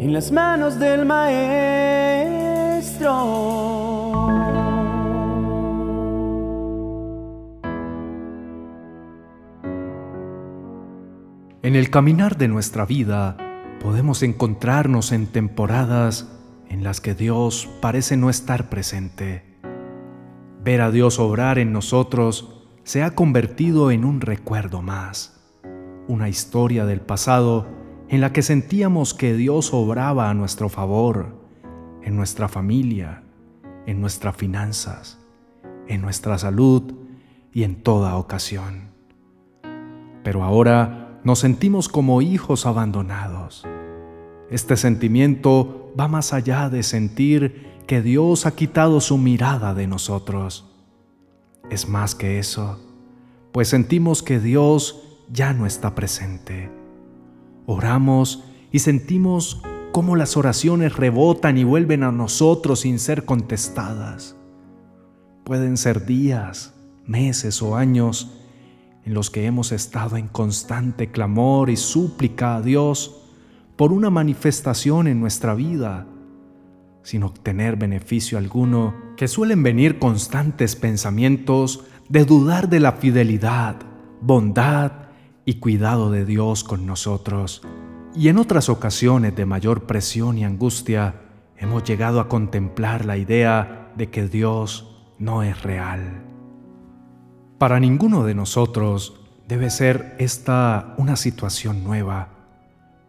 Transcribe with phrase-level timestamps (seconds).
[0.00, 1.50] en las manos del Maestro.
[11.62, 13.36] En el caminar de nuestra vida
[13.82, 16.34] podemos encontrarnos en temporadas
[16.70, 19.44] en las que Dios parece no estar presente.
[20.64, 25.60] Ver a Dios obrar en nosotros se ha convertido en un recuerdo más,
[26.08, 27.79] una historia del pasado
[28.10, 31.28] en la que sentíamos que Dios obraba a nuestro favor,
[32.02, 33.22] en nuestra familia,
[33.86, 35.20] en nuestras finanzas,
[35.86, 36.92] en nuestra salud
[37.52, 38.90] y en toda ocasión.
[40.24, 43.64] Pero ahora nos sentimos como hijos abandonados.
[44.50, 50.68] Este sentimiento va más allá de sentir que Dios ha quitado su mirada de nosotros.
[51.70, 52.80] Es más que eso,
[53.52, 55.00] pues sentimos que Dios
[55.30, 56.79] ya no está presente.
[57.66, 64.36] Oramos y sentimos cómo las oraciones rebotan y vuelven a nosotros sin ser contestadas.
[65.44, 66.74] Pueden ser días,
[67.06, 68.40] meses o años
[69.04, 73.22] en los que hemos estado en constante clamor y súplica a Dios
[73.76, 76.06] por una manifestación en nuestra vida,
[77.02, 83.76] sin obtener beneficio alguno, que suelen venir constantes pensamientos de dudar de la fidelidad,
[84.20, 85.09] bondad
[85.50, 87.62] y cuidado de Dios con nosotros.
[88.14, 91.22] Y en otras ocasiones de mayor presión y angustia,
[91.58, 96.22] hemos llegado a contemplar la idea de que Dios no es real.
[97.58, 102.28] Para ninguno de nosotros debe ser esta una situación nueva,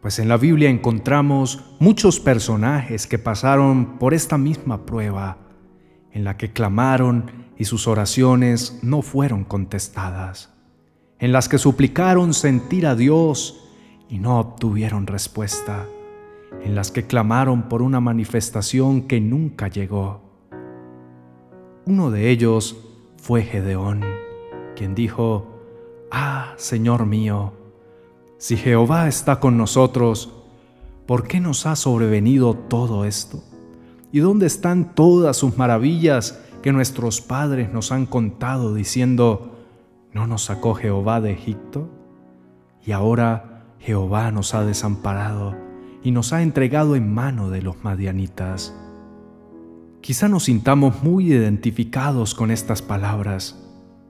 [0.00, 5.38] pues en la Biblia encontramos muchos personajes que pasaron por esta misma prueba,
[6.12, 10.54] en la que clamaron y sus oraciones no fueron contestadas,
[11.18, 13.68] en las que suplicaron sentir a Dios
[14.08, 15.86] y no obtuvieron respuesta,
[16.62, 20.22] en las que clamaron por una manifestación que nunca llegó.
[21.86, 22.76] Uno de ellos
[23.16, 24.04] fue Gedeón
[24.78, 25.58] quien dijo,
[26.10, 27.52] Ah, Señor mío,
[28.38, 30.32] si Jehová está con nosotros,
[31.04, 33.42] ¿por qué nos ha sobrevenido todo esto?
[34.12, 39.57] ¿Y dónde están todas sus maravillas que nuestros padres nos han contado diciendo,
[40.18, 41.88] ¿no nos sacó Jehová de Egipto?
[42.84, 45.54] Y ahora Jehová nos ha desamparado
[46.02, 48.74] y nos ha entregado en mano de los madianitas.
[50.00, 53.64] Quizá nos sintamos muy identificados con estas palabras,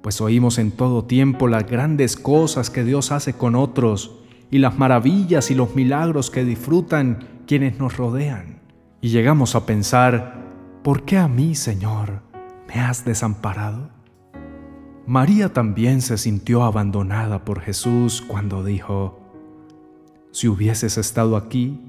[0.00, 4.78] pues oímos en todo tiempo las grandes cosas que Dios hace con otros y las
[4.78, 8.60] maravillas y los milagros que disfrutan quienes nos rodean.
[9.02, 10.46] Y llegamos a pensar,
[10.82, 12.22] ¿por qué a mí, Señor,
[12.66, 13.99] me has desamparado?
[15.10, 19.18] María también se sintió abandonada por Jesús cuando dijo,
[20.30, 21.80] si hubieses estado aquí,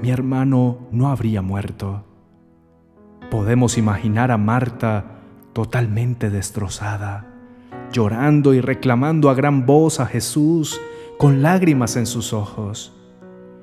[0.00, 2.06] mi hermano no habría muerto.
[3.30, 5.18] Podemos imaginar a Marta
[5.52, 7.26] totalmente destrozada,
[7.92, 10.80] llorando y reclamando a gran voz a Jesús
[11.18, 12.96] con lágrimas en sus ojos.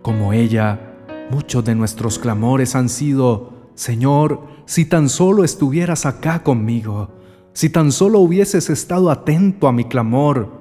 [0.03, 0.94] Como ella,
[1.31, 7.24] muchos de nuestros clamores han sido, Señor, si tan solo estuvieras acá conmigo,
[7.55, 10.51] si tan solo hubieses estado atento a mi clamor.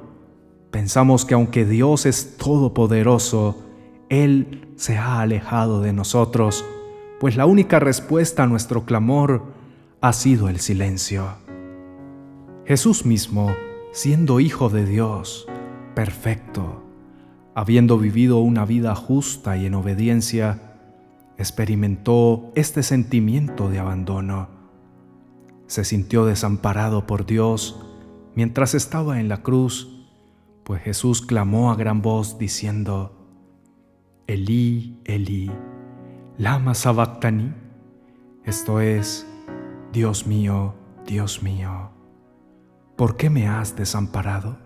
[0.71, 3.59] Pensamos que aunque Dios es todopoderoso,
[4.09, 6.65] Él se ha alejado de nosotros,
[7.19, 9.43] pues la única respuesta a nuestro clamor
[10.01, 11.27] ha sido el silencio.
[12.65, 13.51] Jesús mismo,
[13.93, 15.49] siendo Hijo de Dios,
[15.97, 16.85] perfecto,
[17.57, 20.77] habiendo vivido una vida justa y en obediencia,
[21.39, 24.54] experimentó este sentimiento de abandono.
[25.67, 27.81] Se sintió desamparado por Dios
[28.35, 30.07] mientras estaba en la cruz,
[30.65, 33.13] pues Jesús clamó a gran voz diciendo,
[34.27, 35.51] Elí, Elí,
[36.39, 37.53] lama sabactani,
[38.45, 39.27] esto es,
[39.93, 40.75] Dios mío,
[41.07, 41.91] Dios mío,
[42.97, 44.59] ¿por qué me has desamparado?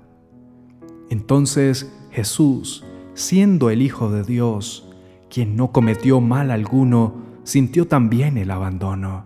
[1.10, 2.84] Entonces Jesús,
[3.14, 4.88] siendo el Hijo de Dios,
[5.30, 9.24] quien no cometió mal alguno, sintió también el abandono.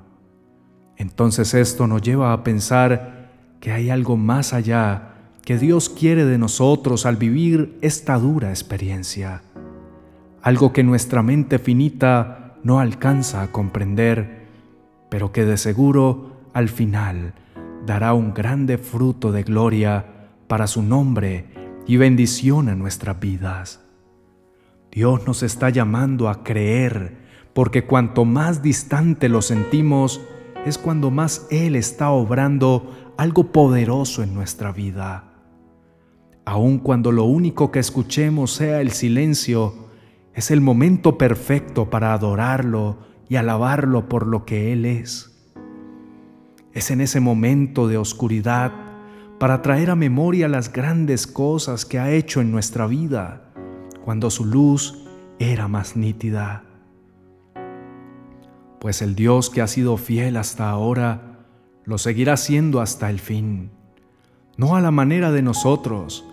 [1.02, 3.28] Entonces esto nos lleva a pensar
[3.58, 5.14] que hay algo más allá
[5.44, 9.42] que Dios quiere de nosotros al vivir esta dura experiencia,
[10.42, 14.42] algo que nuestra mente finita no alcanza a comprender
[15.12, 17.34] pero que de seguro al final
[17.84, 20.06] dará un grande fruto de gloria
[20.46, 21.48] para su nombre
[21.86, 23.80] y bendición a nuestras vidas.
[24.92, 27.18] Dios nos está llamando a creer,
[27.52, 30.22] porque cuanto más distante lo sentimos,
[30.64, 35.32] es cuando más Él está obrando algo poderoso en nuestra vida.
[36.44, 39.90] Aun cuando lo único que escuchemos sea el silencio,
[40.34, 42.96] Es el momento perfecto para adorarlo
[43.28, 45.30] y alabarlo por lo que Él es.
[46.72, 48.72] Es en ese momento de oscuridad
[49.38, 53.52] para traer a memoria las grandes cosas que ha hecho en nuestra vida,
[54.06, 55.04] cuando su luz
[55.38, 56.64] era más nítida.
[58.82, 61.46] Pues el Dios que ha sido fiel hasta ahora,
[61.84, 63.70] lo seguirá siendo hasta el fin,
[64.56, 66.24] no a la manera de nosotros,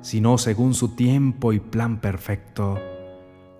[0.00, 2.80] sino según su tiempo y plan perfecto.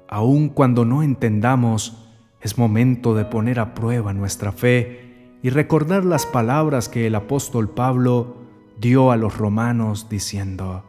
[0.08, 2.10] Aun cuando no entendamos,
[2.40, 7.70] es momento de poner a prueba nuestra fe y recordar las palabras que el apóstol
[7.70, 8.38] Pablo
[8.80, 10.82] dio a los romanos diciendo,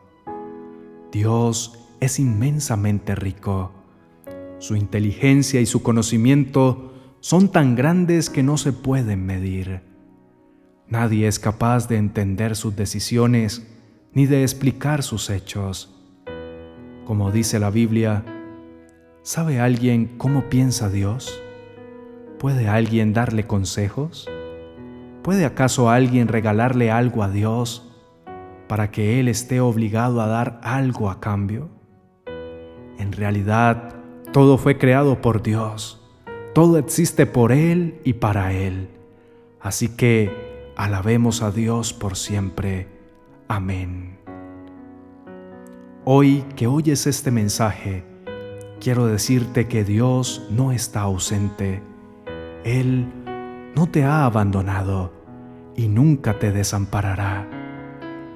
[1.12, 3.74] Dios es inmensamente rico,
[4.58, 6.90] su inteligencia y su conocimiento
[7.24, 9.80] son tan grandes que no se pueden medir.
[10.90, 13.66] Nadie es capaz de entender sus decisiones
[14.12, 15.96] ni de explicar sus hechos.
[17.06, 18.26] Como dice la Biblia,
[19.22, 21.42] ¿sabe alguien cómo piensa Dios?
[22.40, 24.30] ¿Puede alguien darle consejos?
[25.22, 27.90] ¿Puede acaso alguien regalarle algo a Dios
[28.68, 31.70] para que Él esté obligado a dar algo a cambio?
[33.00, 33.96] En realidad,
[34.34, 36.03] todo fue creado por Dios,
[36.54, 38.88] todo existe por Él y para Él.
[39.60, 40.32] Así que
[40.76, 42.88] alabemos a Dios por siempre.
[43.48, 44.18] Amén.
[46.06, 48.04] Hoy que oyes este mensaje,
[48.80, 51.82] quiero decirte que Dios no está ausente.
[52.64, 53.08] Él
[53.76, 55.12] no te ha abandonado
[55.76, 57.48] y nunca te desamparará.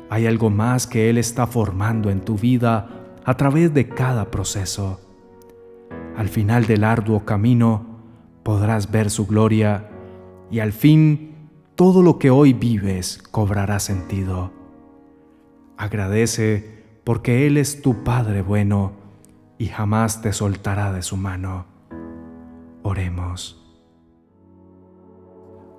[0.10, 2.90] Hay algo más que Él está formando en tu vida
[3.26, 5.02] a través de cada proceso.
[6.16, 7.87] Al final del arduo camino
[8.48, 9.90] podrás ver su gloria
[10.50, 14.54] y al fin todo lo que hoy vives cobrará sentido.
[15.76, 18.94] Agradece porque Él es tu Padre bueno
[19.58, 21.66] y jamás te soltará de su mano.
[22.84, 23.78] Oremos.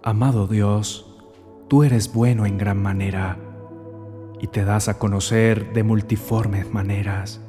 [0.03, 1.17] Amado Dios,
[1.69, 3.39] tú eres bueno en gran manera
[4.43, 7.41] y te das a conocer de multiformes maneras.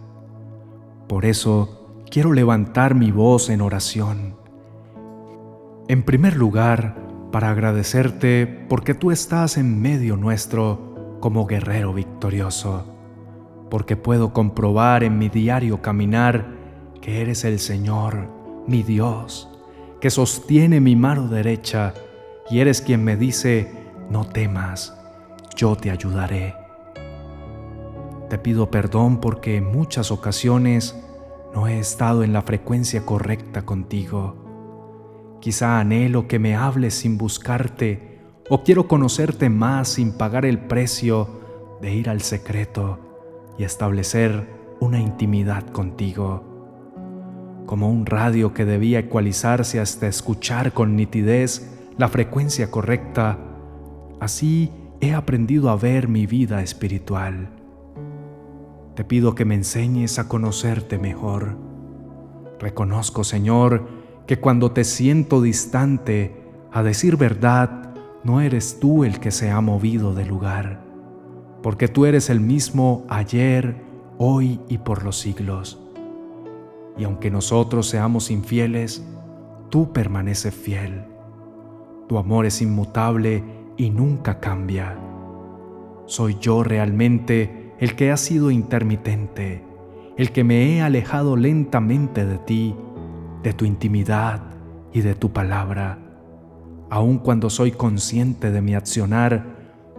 [1.09, 4.38] Por eso quiero levantar mi voz en oración.
[5.89, 6.95] En primer lugar,
[7.31, 12.85] para agradecerte porque tú estás en medio nuestro como guerrero victorioso,
[13.71, 16.45] porque puedo comprobar en mi diario caminar
[17.01, 18.29] que eres el Señor,
[18.67, 19.49] mi Dios,
[19.99, 21.95] que sostiene mi mano derecha
[22.51, 23.71] y eres quien me dice,
[24.11, 24.95] no temas,
[25.55, 26.53] yo te ayudaré.
[28.29, 30.95] Te pido perdón porque en muchas ocasiones
[31.55, 34.48] no he estado en la frecuencia correcta contigo.
[35.39, 38.19] Quizá anhelo que me hables sin buscarte
[38.49, 41.27] o quiero conocerte más sin pagar el precio
[41.81, 42.99] de ir al secreto
[43.57, 44.47] y establecer
[44.79, 46.43] una intimidad contigo.
[47.65, 53.37] Como un radio que debía ecualizarse hasta escuchar con nitidez la frecuencia correcta,
[54.19, 57.49] así he aprendido a ver mi vida espiritual.
[58.95, 61.55] Te pido que me enseñes a conocerte mejor.
[62.59, 63.98] Reconozco, Señor,
[64.29, 66.39] que cuando te siento distante,
[66.71, 70.85] a decir verdad, no eres tú el que se ha movido de lugar,
[71.61, 73.83] porque tú eres el mismo ayer,
[74.17, 75.81] hoy y por los siglos.
[76.95, 79.03] Y aunque nosotros seamos infieles,
[79.69, 81.09] tú permaneces fiel
[82.09, 83.43] tu amor es inmutable
[83.77, 84.97] y nunca cambia.
[86.07, 89.63] Soy yo realmente el que ha sido intermitente,
[90.17, 92.75] el que me he alejado lentamente de ti,
[93.43, 94.41] de tu intimidad
[94.93, 95.99] y de tu palabra.
[96.89, 99.45] Aun cuando soy consciente de mi accionar,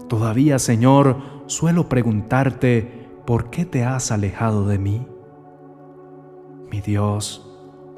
[0.08, 1.16] todavía, Señor,
[1.46, 5.06] suelo preguntarte, ¿por qué te has alejado de mí?
[6.70, 7.46] Mi Dios,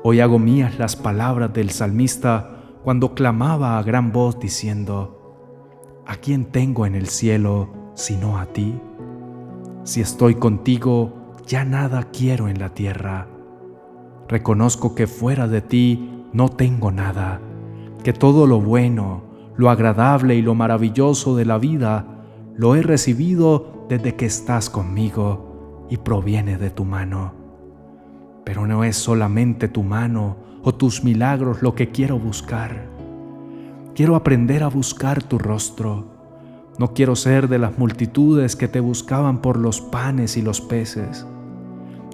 [0.03, 5.23] hoy hago mías las palabras del salmista, cuando clamaba a gran voz diciendo,
[6.07, 8.79] ¿A quién tengo en el cielo sino a ti?
[9.85, 13.29] Si estoy contigo, ya nada quiero en la tierra.
[14.33, 17.39] Reconozco que fuera de ti no tengo nada,
[18.03, 19.25] que todo lo bueno,
[19.59, 22.07] lo agradable y lo maravilloso de la vida
[22.57, 27.35] lo he recibido desde que estás conmigo y proviene de tu mano.
[28.43, 32.89] Pero no es solamente tu mano o tus milagros lo que quiero buscar.
[33.95, 36.07] Quiero aprender a buscar tu rostro.
[36.79, 41.27] No quiero ser de las multitudes que te buscaban por los panes y los peces.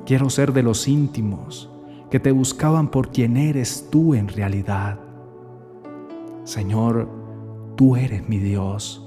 [0.04, 1.70] Quiero ser de los íntimos
[2.10, 4.98] que te buscaban por quien eres tú en realidad.
[6.44, 7.08] Señor,
[7.76, 9.04] tú eres mi Dios.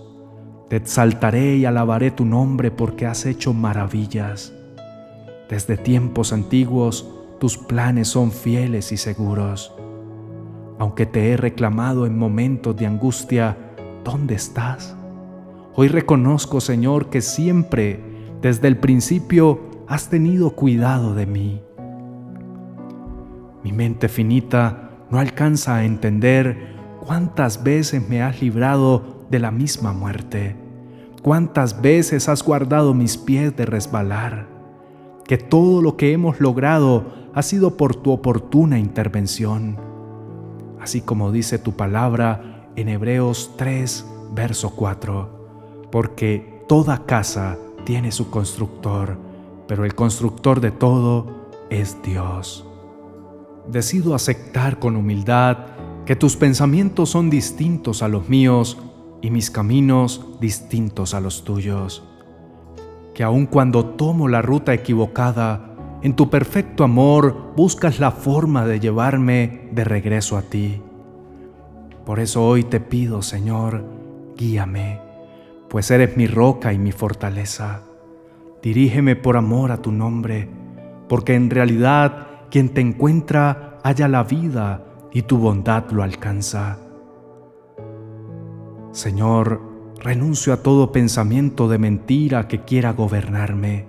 [0.70, 4.53] Te exaltaré y alabaré tu nombre porque has hecho maravillas.
[5.50, 9.74] Desde tiempos antiguos tus planes son fieles y seguros.
[10.77, 13.58] Aunque te he reclamado en momentos de angustia,
[14.03, 14.96] ¿dónde estás?
[15.74, 18.00] Hoy reconozco, Señor, que siempre,
[18.41, 21.62] desde el principio, has tenido cuidado de mí.
[23.63, 26.75] Mi mente finita no alcanza a entender
[27.06, 30.56] cuántas veces me has librado de la misma muerte,
[31.22, 34.48] cuántas veces has guardado mis pies de resbalar,
[35.25, 39.77] que todo lo que hemos logrado ha sido por tu oportuna intervención,
[40.80, 45.41] así como dice tu palabra en Hebreos 3, verso 4
[45.91, 49.18] porque toda casa tiene su constructor,
[49.68, 51.27] pero el constructor de todo
[51.70, 52.65] es Dios.
[53.71, 55.57] Decido aceptar con humildad
[56.05, 58.77] que tus pensamientos son distintos a los míos
[59.21, 62.03] y mis caminos distintos a los tuyos.
[63.13, 68.79] Que aun cuando tomo la ruta equivocada, en tu perfecto amor buscas la forma de
[68.79, 70.81] llevarme de regreso a ti.
[72.05, 73.85] Por eso hoy te pido, Señor,
[74.35, 75.11] guíame
[75.71, 77.83] pues eres mi roca y mi fortaleza.
[78.61, 80.49] Dirígeme por amor a tu nombre,
[81.07, 86.77] porque en realidad quien te encuentra halla la vida y tu bondad lo alcanza.
[88.91, 89.62] Señor,
[90.00, 93.88] renuncio a todo pensamiento de mentira que quiera gobernarme.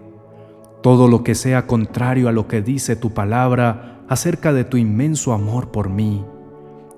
[0.80, 5.32] Todo lo que sea contrario a lo que dice tu palabra acerca de tu inmenso
[5.32, 6.24] amor por mí,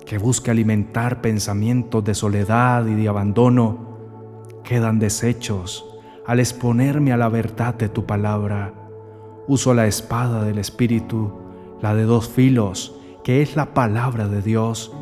[0.05, 3.97] que busque alimentar pensamientos de soledad y de abandono,
[4.63, 5.85] quedan deshechos
[6.27, 8.73] al exponerme a la verdad de tu palabra.
[9.47, 11.44] Uso la espada del Espíritu,
[11.81, 14.93] la de dos filos, que es la palabra de Dios,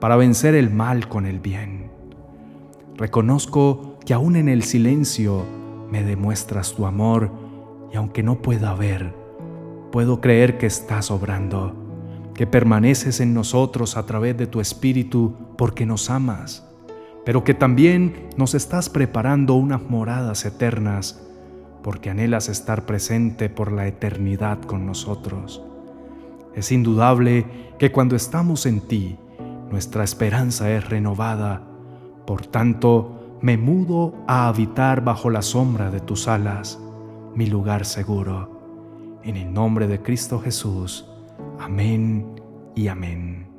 [0.00, 1.90] para vencer el mal con el bien.
[2.96, 5.44] Reconozco que aún en el silencio
[5.90, 7.30] me demuestras tu amor
[7.92, 9.14] y aunque no pueda ver,
[9.90, 11.74] puedo creer que estás obrando,
[12.34, 16.68] que permaneces en nosotros a través de tu Espíritu porque nos amas
[17.24, 21.22] pero que también nos estás preparando unas moradas eternas,
[21.82, 25.62] porque anhelas estar presente por la eternidad con nosotros.
[26.54, 27.46] Es indudable
[27.78, 29.16] que cuando estamos en ti,
[29.70, 31.62] nuestra esperanza es renovada,
[32.26, 36.78] por tanto, me mudo a habitar bajo la sombra de tus alas,
[37.34, 39.20] mi lugar seguro.
[39.24, 41.06] En el nombre de Cristo Jesús.
[41.58, 42.40] Amén
[42.74, 43.51] y amén.